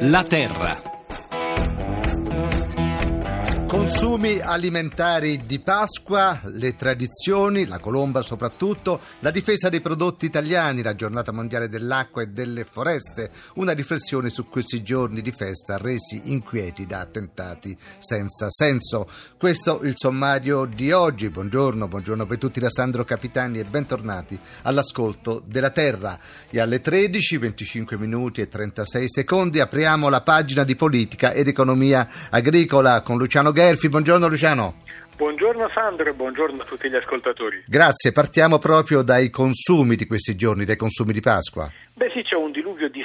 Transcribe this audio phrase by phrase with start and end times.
[0.00, 0.89] La terra.
[3.90, 10.94] Consumi alimentari di Pasqua, le tradizioni, la colomba soprattutto, la difesa dei prodotti italiani, la
[10.94, 16.86] giornata mondiale dell'acqua e delle foreste, una riflessione su questi giorni di festa resi inquieti
[16.86, 19.08] da attentati senza senso.
[19.36, 21.28] Questo il sommario di oggi.
[21.28, 26.16] Buongiorno, buongiorno per tutti da Sandro Capitani e bentornati all'ascolto della Terra.
[26.48, 32.08] E alle 13, 25 minuti e 36 secondi apriamo la pagina di politica ed economia
[32.30, 33.88] agricola con Luciano Gelfi.
[33.88, 34.74] Buongiorno Luciano.
[35.16, 37.64] Buongiorno Sandro e buongiorno a tutti gli ascoltatori.
[37.66, 41.70] Grazie, partiamo proprio dai consumi di questi giorni, dai consumi di Pasqua.
[41.94, 42.52] Beh sì, c'è un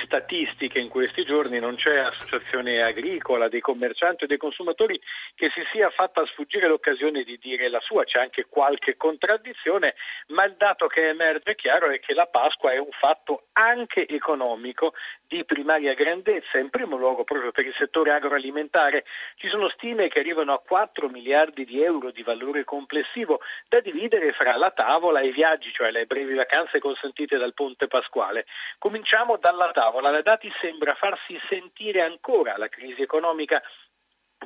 [0.06, 5.00] statistiche in questi giorni, non c'è associazione agricola dei commercianti e dei consumatori
[5.36, 9.96] che si sia fatta sfuggire l'occasione di dire la sua, c'è anche qualche contraddizione,
[10.28, 14.94] ma il dato che emerge chiaro è che la Pasqua è un fatto anche economico
[15.28, 19.06] di primaria grandezza, in primo luogo proprio per il settore agroalimentare.
[19.36, 24.32] Ci sono stime che arrivano a 4 miliardi di euro di valore complessivo da dividere
[24.34, 28.46] fra la tavola e i viaggi, cioè le brevi vacanze consentite dal ponte pasquale.
[28.78, 30.05] Cominciamo dalla tavola.
[30.12, 33.62] Da dati sembra farsi sentire ancora la crisi economica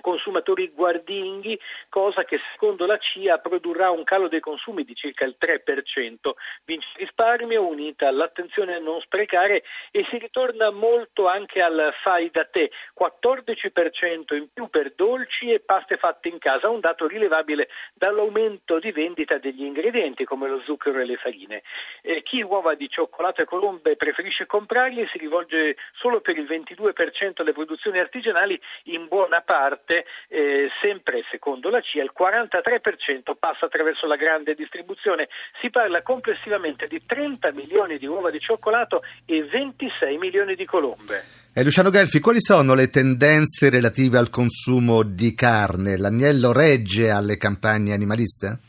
[0.02, 5.36] consumatori guardinghi, cosa che secondo la CIA produrrà un calo dei consumi di circa il
[5.40, 6.32] 3%.
[6.66, 12.46] Vince risparmio unita all'attenzione a non sprecare e si ritorna molto anche al fai da
[12.46, 18.80] te, 14% in più per dolci e paste fatte in casa, un dato rilevabile dall'aumento
[18.80, 21.64] di vendita degli ingredienti come lo zucchero e le farine.
[22.02, 27.42] Eh, chi uova di cioccolato e colombe preferisce comprarli si rivolge solo per il 22%
[27.42, 33.66] alle produzioni artigianali in buona parte parte, eh, sempre secondo la CIA, il 43% passa
[33.66, 35.28] attraverso la grande distribuzione.
[35.60, 41.24] Si parla complessivamente di 30 milioni di uova di cioccolato e 26 milioni di colombe.
[41.54, 45.98] Eh, Luciano Gelfi, quali sono le tendenze relative al consumo di carne?
[45.98, 48.69] L'agnello regge alle campagne animaliste?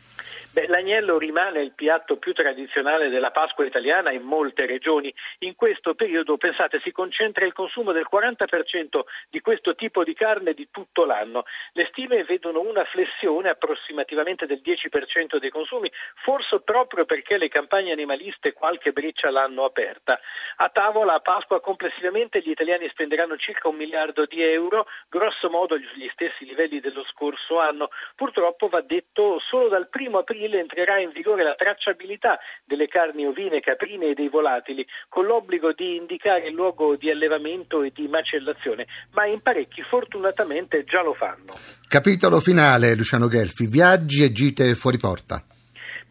[0.53, 5.15] Beh, l'agnello rimane il piatto più tradizionale della Pasqua italiana in molte regioni.
[5.41, 10.53] In questo periodo, pensate, si concentra il consumo del 40% di questo tipo di carne
[10.53, 11.45] di tutto l'anno.
[11.75, 15.89] Le stime vedono una flessione approssimativamente del 10% dei consumi,
[16.25, 20.19] forse proprio perché le campagne animaliste qualche breccia l'hanno aperta.
[20.57, 25.79] A tavola a Pasqua complessivamente gli italiani spenderanno circa un miliardo di euro, grosso modo
[25.79, 27.91] gli stessi livelli dello scorso anno.
[28.17, 33.27] Purtroppo va detto solo dal primo aprile aprile entrerà in vigore la tracciabilità delle carni
[33.27, 38.09] ovine, caprine e dei volatili, con l'obbligo di indicare il luogo di allevamento e di
[38.09, 41.53] macellazione, ma in parecchi fortunatamente già lo fanno.
[41.87, 45.45] Capitolo finale, Luciano Gelfi, viaggi e gite fuori porta.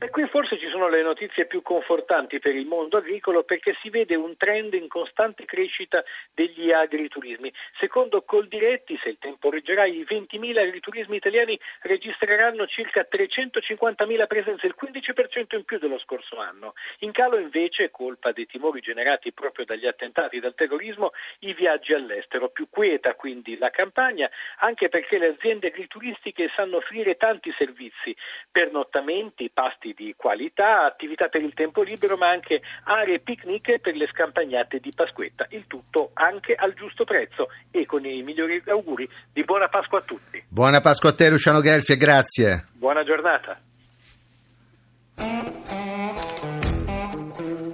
[0.01, 3.89] E qui forse ci sono le notizie più confortanti per il mondo agricolo perché si
[3.89, 6.01] vede un trend in costante crescita
[6.33, 7.51] degli agriturismi.
[7.77, 14.75] Secondo Coldiretti, se il tempo reggerà, i 20.000 agriturismi italiani registreranno circa 350.000 presenze, il
[14.81, 16.75] 15% in più dello scorso anno.
[16.99, 21.93] In calo invece, colpa dei timori generati proprio dagli attentati e dal terrorismo, i viaggi
[21.93, 22.47] all'estero.
[22.47, 28.15] Più quieta quindi la campagna, anche perché le aziende agrituristiche sanno offrire tanti servizi,
[28.49, 33.95] pernottamenti, pasti prodotti di qualità, attività per il tempo libero, ma anche aree picnic per
[33.95, 35.47] le scampagnate di Pasquetta.
[35.49, 40.03] Il tutto anche al giusto prezzo e con i migliori auguri di buona Pasqua a
[40.03, 40.43] tutti.
[40.47, 42.67] Buona Pasqua a te Luciano Gelfi e grazie.
[42.73, 43.59] Buona giornata.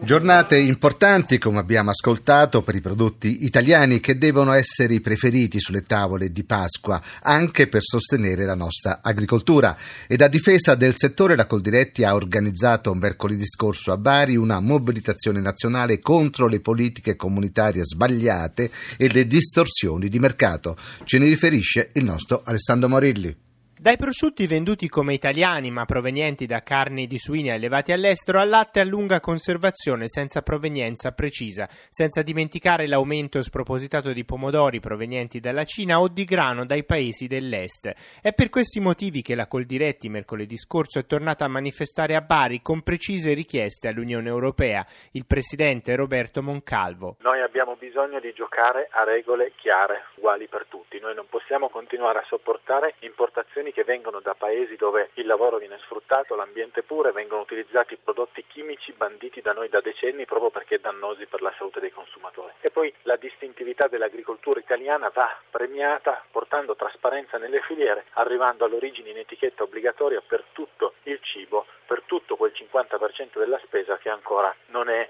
[0.05, 5.81] Giornate importanti, come abbiamo ascoltato, per i prodotti italiani che devono essere i preferiti sulle
[5.81, 9.75] tavole di Pasqua, anche per sostenere la nostra agricoltura.
[10.05, 15.41] Ed a difesa del settore la Coldiretti ha organizzato mercoledì scorso a Bari una mobilitazione
[15.41, 20.77] nazionale contro le politiche comunitarie sbagliate e le distorsioni di mercato.
[21.03, 23.44] Ce ne riferisce il nostro Alessandro Morilli.
[23.85, 28.79] Dai prosciutti venduti come italiani ma provenienti da carni di suini allevati all'estero al latte
[28.79, 35.99] a lunga conservazione senza provenienza precisa, senza dimenticare l'aumento spropositato di pomodori provenienti dalla Cina
[35.99, 37.93] o di grano dai paesi dell'est.
[38.23, 42.64] È per questi motivi che la Coldiretti mercoledì scorso è tornata a manifestare a Bari
[42.64, 44.84] con precise richieste all'Unione Europea.
[45.11, 47.17] Il presidente Roberto Moncalvo.
[47.20, 50.99] Noi abbiamo bisogno di giocare a regole chiare, uguali per tutti.
[50.99, 55.77] Noi non possiamo continuare a sopportare importazioni che vengono da paesi dove il lavoro viene
[55.79, 61.25] sfruttato, l'ambiente pure, vengono utilizzati prodotti chimici banditi da noi da decenni proprio perché dannosi
[61.25, 62.53] per la salute dei consumatori.
[62.61, 69.17] E poi la distintività dell'agricoltura italiana va premiata portando trasparenza nelle filiere, arrivando all'origine in
[69.17, 74.53] etichetta obbligatoria per tutto il cibo, per tutto quel 50 50% della spesa che ancora
[74.67, 75.04] non è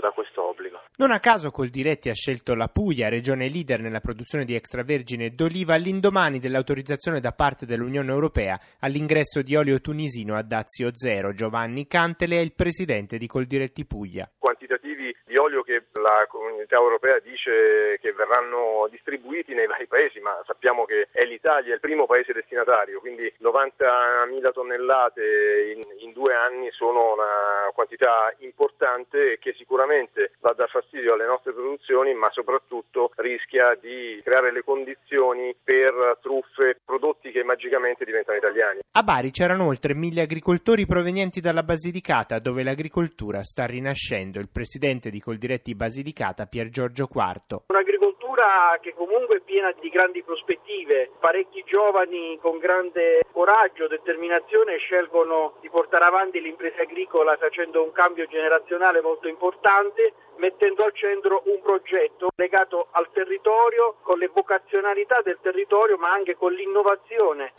[0.00, 0.80] da questo obbligo.
[0.96, 5.74] Non a caso Coldiretti ha scelto la Puglia, regione leader nella produzione di extravergine d'oliva,
[5.74, 11.32] all'indomani dell'autorizzazione da parte dell'Unione Europea all'ingresso di olio tunisino a dazio zero.
[11.32, 14.30] Giovanni Cantele è il presidente di Coldiretti Puglia.
[14.36, 14.89] Quantitativi
[15.30, 20.84] di olio che la comunità europea dice che verranno distribuiti nei vari paesi, ma sappiamo
[20.84, 27.12] che è l'Italia il primo paese destinatario, quindi 90.000 tonnellate in, in due anni sono
[27.14, 33.78] una quantità importante che sicuramente va a dar fastidio alle nostre produzioni, ma soprattutto rischia
[33.80, 38.80] di creare le condizioni per truffe, prodotti che magicamente diventano italiani.
[38.92, 44.40] A Bari c'erano oltre mille agricoltori provenienti dalla Basilicata, dove l'agricoltura sta rinascendo.
[44.40, 47.64] Il presidente di Coldiretti Basilicata, Pier Giorgio Quarto.
[47.68, 55.54] Un'agricoltura che comunque è piena di grandi prospettive, parecchi giovani con grande coraggio, determinazione scelgono
[55.60, 61.60] di portare avanti l'impresa agricola facendo un cambio generazionale molto importante, mettendo al centro un
[61.62, 67.52] progetto legato al territorio, con le vocazionalità del territorio, ma anche con l'innovazione.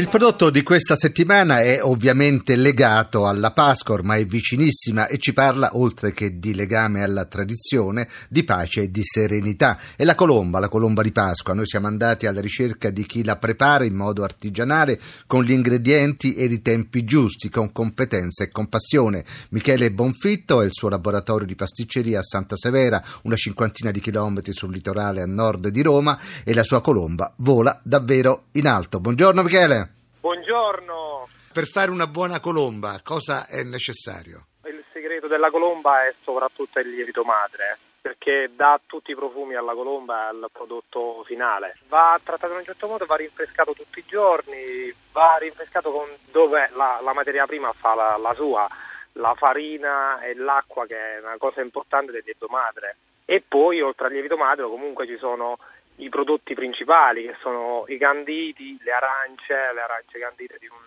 [0.00, 5.76] Il prodotto di questa settimana è ovviamente legato alla Pasqua, ormai vicinissima, e ci parla,
[5.76, 9.78] oltre che di legame alla tradizione, di pace e di serenità.
[9.94, 11.52] È la colomba, la colomba di Pasqua.
[11.52, 16.32] Noi siamo andati alla ricerca di chi la prepara in modo artigianale, con gli ingredienti
[16.32, 19.22] e i tempi giusti, con competenza e compassione.
[19.50, 24.54] Michele Bonfitto è il suo laboratorio di pasticceria a Santa Severa, una cinquantina di chilometri
[24.54, 28.98] sul litorale a nord di Roma, e la sua colomba vola davvero in alto.
[28.98, 29.89] Buongiorno Michele.
[30.20, 31.26] Buongiorno.
[31.50, 34.48] Per fare una buona colomba cosa è necessario?
[34.64, 39.72] Il segreto della colomba è soprattutto il lievito madre perché dà tutti i profumi alla
[39.72, 41.72] colomba e al prodotto finale.
[41.88, 46.68] Va trattato in un certo modo, va rinfrescato tutti i giorni, va rinfrescato con dove
[46.74, 48.68] la, la materia prima fa la, la, sua,
[49.12, 52.96] la farina e l'acqua che è una cosa importante del lievito madre.
[53.24, 55.56] E poi oltre al lievito madre comunque ci sono
[56.00, 60.78] i prodotti principali che sono i canditi, le arance, le arance candite di, un,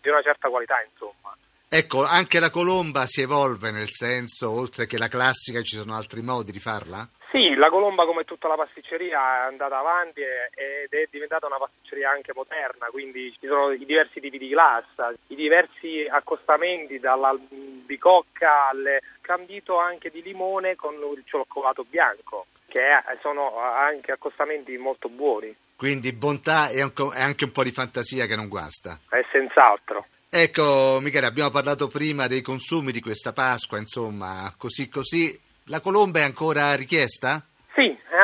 [0.00, 1.36] di una certa qualità insomma.
[1.68, 6.22] Ecco, anche la colomba si evolve nel senso, oltre che la classica, ci sono altri
[6.22, 7.04] modi di farla?
[7.32, 12.10] Sì, la colomba come tutta la pasticceria è andata avanti ed è diventata una pasticceria
[12.10, 18.68] anche moderna, quindi ci sono i diversi tipi di glassa, i diversi accostamenti dalla bicocca
[18.68, 25.54] al candito anche di limone con il cioccolato bianco che sono anche accostamenti molto buoni.
[25.76, 28.98] Quindi bontà e anche un po' di fantasia che non guasta.
[29.08, 30.06] È senz'altro.
[30.28, 35.40] Ecco, Michele, abbiamo parlato prima dei consumi di questa Pasqua, insomma, così così.
[35.66, 37.46] La colomba è ancora richiesta?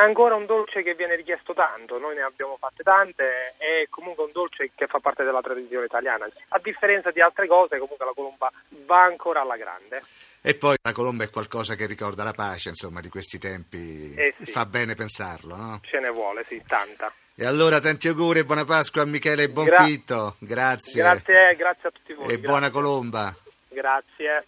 [0.01, 4.31] Ancora un dolce che viene richiesto tanto, noi ne abbiamo fatte tante, è comunque un
[4.33, 6.27] dolce che fa parte della tradizione italiana.
[6.49, 8.51] A differenza di altre cose, comunque la colomba
[8.87, 10.01] va ancora alla grande.
[10.41, 14.15] E poi la colomba è qualcosa che ricorda la pace, insomma, di questi tempi.
[14.15, 14.51] Eh sì.
[14.51, 15.79] Fa bene pensarlo, no?
[15.83, 17.13] Ce ne vuole, sì, tanta.
[17.35, 20.35] E allora tanti auguri e buona Pasqua a Michele Bonfitto.
[20.39, 21.03] Gra- grazie.
[21.03, 22.25] Grazie, grazie a tutti voi.
[22.25, 22.47] E grazie.
[22.47, 23.35] buona colomba.
[23.69, 24.47] Grazie.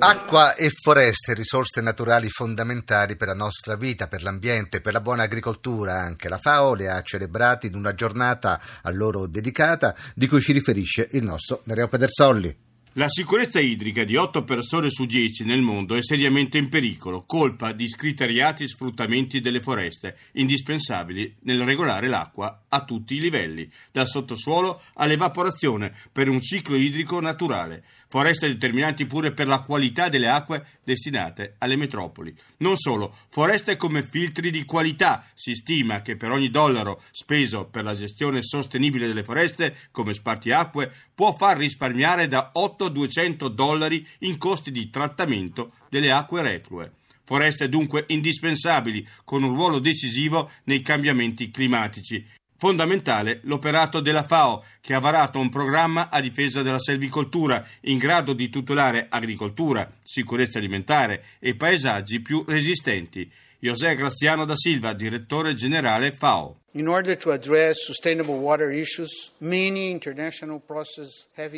[0.00, 5.24] Acqua e foreste, risorse naturali fondamentali per la nostra vita, per l'ambiente, per la buona
[5.24, 6.28] agricoltura anche.
[6.28, 11.08] La FAO le ha celebrate in una giornata a loro dedicata di cui ci riferisce
[11.12, 12.66] il nostro Nereo Pedersolli.
[12.98, 17.70] La sicurezza idrica di 8 persone su 10 nel mondo è seriamente in pericolo, colpa
[17.72, 24.82] di scriteriati sfruttamenti delle foreste, indispensabili nel regolare l'acqua a tutti i livelli, dal sottosuolo
[24.94, 27.84] all'evaporazione, per un ciclo idrico naturale.
[28.10, 32.34] Foreste determinanti pure per la qualità delle acque destinate alle metropoli.
[32.58, 35.26] Non solo, foreste come filtri di qualità.
[35.34, 40.90] Si stima che per ogni dollaro speso per la gestione sostenibile delle foreste, come spartiacque,
[41.14, 46.92] può far risparmiare da 8 a 200 dollari in costi di trattamento delle acque reflue.
[47.24, 52.26] Foreste dunque indispensabili, con un ruolo decisivo nei cambiamenti climatici.
[52.60, 58.32] Fondamentale l'operato della FAO, che ha varato un programma a difesa della selvicoltura in grado
[58.32, 63.30] di tutelare agricoltura, sicurezza alimentare e paesaggi più resistenti.
[63.60, 66.62] José Graziano da Silva, direttore generale FAO.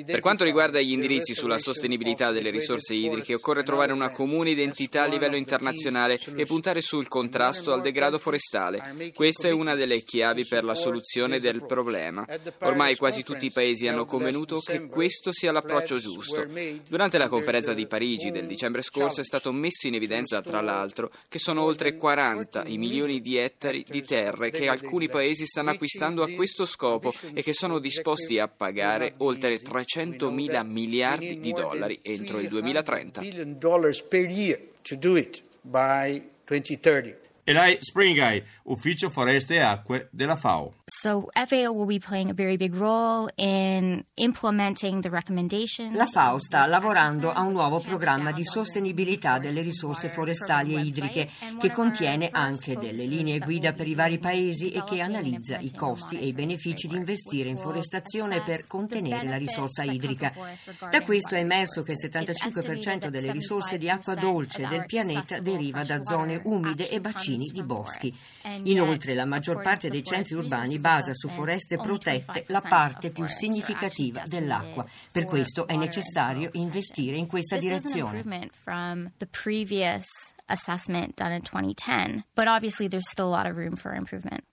[0.04, 5.02] Per quanto riguarda gli indirizzi sulla sostenibilità delle risorse idriche, occorre trovare una comune identità
[5.02, 9.12] a livello internazionale e puntare sul contrasto al degrado forestale.
[9.12, 12.24] Questa è una delle chiavi per la soluzione del problema.
[12.60, 16.46] Ormai quasi tutti i paesi hanno convenuto che questo sia l'approccio giusto.
[16.86, 21.10] Durante la conferenza di Parigi del dicembre scorso è stato messo in evidenza, tra l'altro,
[21.28, 25.70] che sono oltre 40 i milioni di ettari di terre che alcuni alcuni paesi stanno
[25.70, 31.52] acquistando a questo scopo e che sono disposti a pagare oltre 300 mila miliardi di
[31.52, 33.22] dollari entro il 2030.
[37.50, 40.74] Eli Springai, Ufficio Foreste e Acque della FAO.
[40.84, 45.96] So FAO will be playing a very big role in implementing the recommendations.
[45.96, 51.28] La FAO sta lavorando a un nuovo programma di sostenibilità delle risorse forestali e idriche
[51.58, 56.20] che contiene anche delle linee guida per i vari paesi e che analizza i costi
[56.20, 60.32] e i benefici di investire in forestazione per contenere la risorsa idrica.
[60.88, 65.82] Da questo è emerso che il 75% delle risorse di acqua dolce del pianeta deriva
[65.82, 68.14] da zone umide e bacini di boschi.
[68.64, 74.22] Inoltre la maggior parte dei centri urbani basa su foreste protette la parte più significativa
[74.26, 74.86] dell'acqua.
[75.10, 78.22] Per questo è necessario investire in questa direzione.
[80.50, 84.44] assessment done in 2010, but obviously there's still a lot of room for improvement.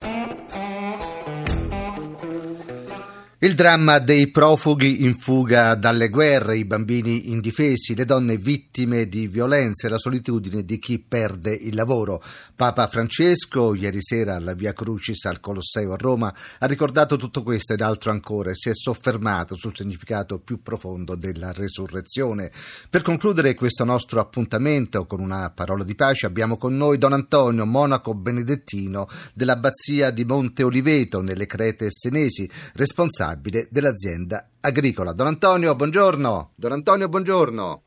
[3.40, 9.28] Il dramma dei profughi in fuga dalle guerre, i bambini indifesi, le donne vittime di
[9.28, 12.20] violenze, la solitudine di chi perde il lavoro.
[12.56, 17.74] Papa Francesco, ieri sera alla Via Crucis al Colosseo a Roma, ha ricordato tutto questo
[17.74, 22.50] ed altro ancora e si è soffermato sul significato più profondo della resurrezione.
[22.90, 27.68] Per concludere questo nostro appuntamento con una parola di pace abbiamo con noi Don Antonio,
[27.68, 35.12] monaco benedettino dell'abbazia di Monte Oliveto nelle Crete Senesi, responsabile responsabile dell'azienda agricola.
[35.12, 36.54] Don Antonio, buongiorno.
[36.56, 37.84] Don Antonio, buongiorno.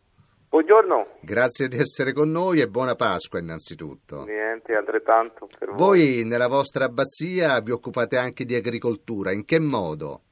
[0.50, 1.06] Buongiorno.
[1.20, 4.25] Grazie di essere con noi e buona Pasqua innanzitutto.
[4.25, 5.76] Niente, altrettanto per voi.
[5.76, 10.23] Voi nella vostra abbazia vi occupate anche di agricoltura, in che modo?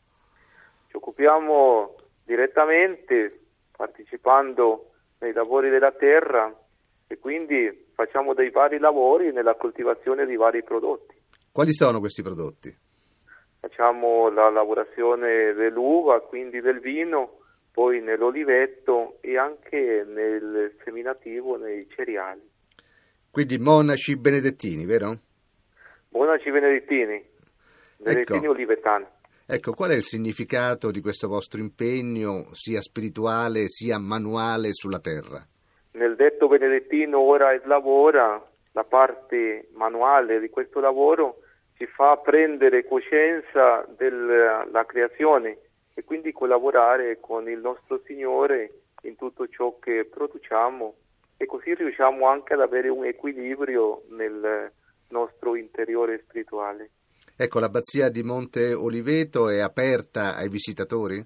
[0.89, 3.45] Ci occupiamo direttamente
[3.77, 6.53] partecipando nei lavori della terra
[7.07, 11.15] e quindi facciamo dei vari lavori nella coltivazione di vari prodotti.
[11.53, 12.77] Quali sono questi prodotti?
[13.61, 17.41] Facciamo la lavorazione dell'uva, quindi del vino,
[17.73, 22.43] poi nell'olivetto e anche nel seminativo, nei cereali.
[23.31, 25.15] Quindi monaci benedettini, vero?
[26.11, 27.25] Monaci benedettini,
[27.99, 28.51] benedettini ecco.
[28.51, 29.07] olivetani.
[29.47, 35.47] Ecco, qual è il significato di questo vostro impegno, sia spirituale sia manuale sulla terra?
[35.93, 41.39] Nel detto benedettino ora e lavora, la parte manuale di questo lavoro
[41.79, 45.59] ci fa prendere coscienza della creazione
[45.95, 50.95] e quindi collaborare con il nostro Signore in tutto ciò che produciamo
[51.37, 54.73] e così riusciamo anche ad avere un equilibrio nel
[55.11, 56.91] nostro interiore spirituale.
[57.37, 61.25] Ecco, l'abbazia di Monte Oliveto è aperta ai visitatori?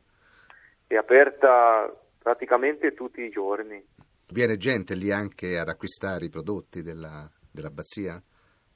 [0.87, 3.82] È aperta praticamente tutti i giorni.
[4.28, 8.23] Viene gente lì anche ad acquistare i prodotti della, dell'abbazia?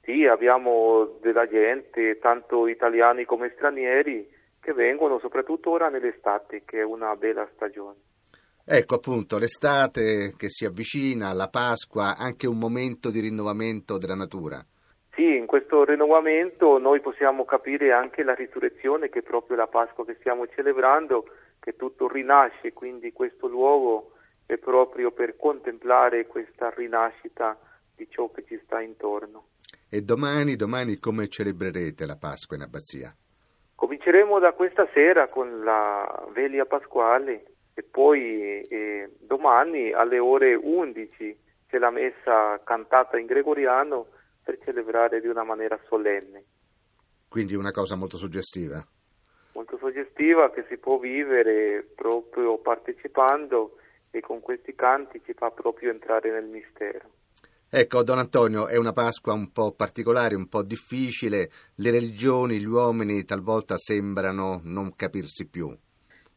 [0.07, 4.25] Sì, abbiamo della gente, tanto italiani come stranieri,
[4.57, 7.97] che vengono soprattutto ora nell'estate, che è una bella stagione.
[8.63, 14.65] Ecco appunto, l'estate che si avvicina, la Pasqua, anche un momento di rinnovamento della natura.
[15.13, 20.05] Sì, in questo rinnovamento noi possiamo capire anche la risurrezione, che è proprio la Pasqua
[20.05, 21.25] che stiamo celebrando,
[21.59, 24.13] che tutto rinasce, quindi questo luogo
[24.45, 27.59] è proprio per contemplare questa rinascita
[27.93, 29.47] di ciò che ci sta intorno.
[29.89, 33.15] E domani, domani come celebrerete la Pasqua in abbazia?
[33.73, 41.39] Cominceremo da questa sera con la velia pasquale e poi eh, domani alle ore 11
[41.69, 44.07] c'è la messa cantata in gregoriano
[44.43, 46.43] per celebrare di una maniera solenne.
[47.29, 48.85] Quindi una cosa molto suggestiva.
[49.53, 53.77] Molto suggestiva che si può vivere proprio partecipando
[54.11, 57.16] e con questi canti ci fa proprio entrare nel mistero.
[57.69, 61.49] Ecco, Don Antonio, è una Pasqua un po' particolare, un po' difficile.
[61.75, 65.77] Le religioni, gli uomini talvolta sembrano non capirsi più.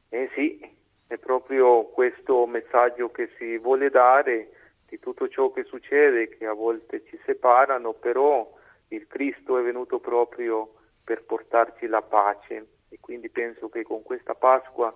[0.08, 0.58] Eh sì,
[1.06, 4.50] è proprio questo messaggio che si vuole dare
[4.88, 8.52] di tutto ciò che succede, che a volte ci separano, però
[8.88, 14.34] il Cristo è venuto proprio per portarci la pace e quindi penso che con questa
[14.34, 14.92] Pasqua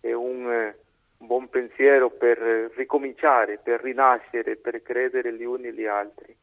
[0.00, 0.78] è un eh,
[1.18, 2.38] un buon pensiero per
[2.76, 6.36] ricominciare, per rinascere, per credere gli uni gli altri.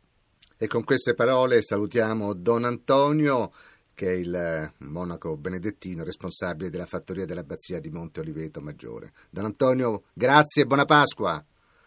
[0.58, 3.52] E con queste parole salutiamo Don Antonio,
[3.94, 9.12] che è il monaco benedettino responsabile della fattoria dell'abbazia di Monte Oliveto Maggiore.
[9.30, 11.44] Don Antonio, grazie e buona Pasqua.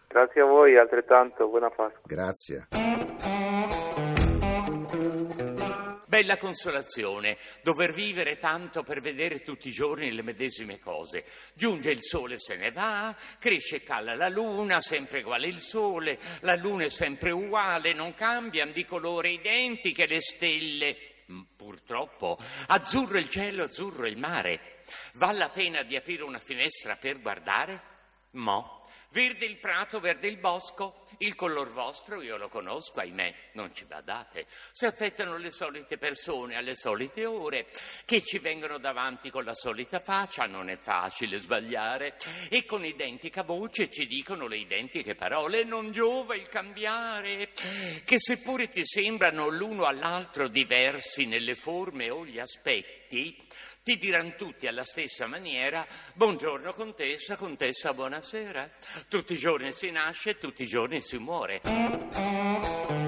[0.09, 2.01] Grazie a voi, altrettanto, buona Pasqua.
[2.05, 2.69] Grazie.
[6.19, 11.25] Bella consolazione, dover vivere tanto per vedere tutti i giorni le medesime cose.
[11.55, 16.19] Giunge il sole, se ne va, cresce e cala la luna, sempre uguale il sole,
[16.41, 20.97] la luna è sempre uguale, non cambiano di colore identiche le stelle.
[21.55, 22.37] purtroppo.
[22.67, 24.81] Azzurro il cielo, azzurro il mare.
[25.13, 27.81] Vale la pena di aprire una finestra per guardare?
[28.33, 28.91] Mo.
[29.11, 33.85] Verde il prato, verde il bosco, il color vostro io lo conosco, ahimè, non ci
[33.85, 34.47] badate.
[34.73, 37.67] Si aspettano le solite persone alle solite ore,
[38.05, 42.17] che ci vengono davanti con la solita faccia, non è facile sbagliare,
[42.49, 47.51] e con identica voce ci dicono le identiche parole, non giova il cambiare,
[48.05, 53.47] che seppure ti sembrano l'uno all'altro diversi nelle forme o gli aspetti,
[53.83, 58.71] ti diranno tutti alla stessa maniera, buongiorno contessa, contessa buonasera.
[59.09, 63.08] Tutti i giorni si nasce, tutti i giorni si muore.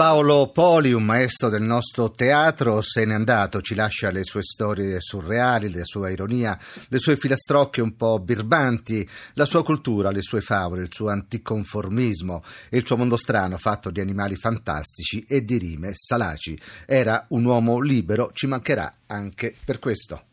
[0.00, 4.98] Paolo Poli, un maestro del nostro teatro, se n'è andato, ci lascia le sue storie
[4.98, 10.40] surreali, la sua ironia, le sue filastrocche un po' birbanti, la sua cultura, le sue
[10.40, 15.58] favole, il suo anticonformismo e il suo mondo strano fatto di animali fantastici e di
[15.58, 16.58] rime salaci.
[16.86, 20.28] Era un uomo libero, ci mancherà anche per questo.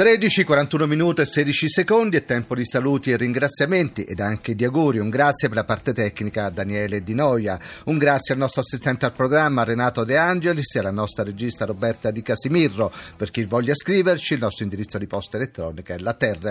[0.00, 4.64] 13, 41 minuti e 16 secondi, è tempo di saluti e ringraziamenti ed anche di
[4.64, 4.98] auguri.
[4.98, 9.04] Un grazie per la parte tecnica a Daniele Di Noia, un grazie al nostro assistente
[9.04, 12.90] al programma Renato De Angelis e alla nostra regista Roberta Di Casimirro.
[13.14, 16.46] Per chi voglia scriverci, il nostro indirizzo di posta elettronica è laterra.it.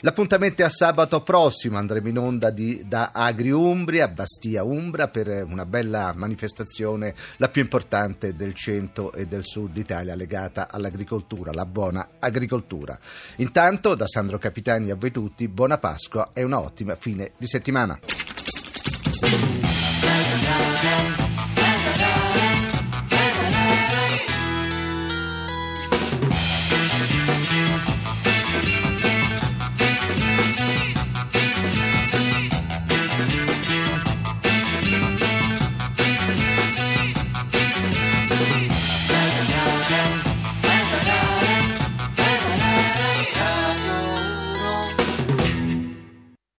[0.00, 5.44] L'appuntamento è a sabato prossimo, andremo in onda di, da Agri Umbria, Bastia Umbra, per
[5.46, 11.52] una bella manifestazione, la più importante del centro e del sud Italia legata all'agricoltura agricoltura,
[11.52, 12.98] la buona agricoltura.
[13.36, 17.98] Intanto, da Sandro Capitani a voi tutti, buona Pasqua e una ottima fine di settimana.